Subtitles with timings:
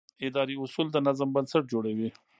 [0.27, 2.09] اداري اصول د نظم بنسټ جوړوي.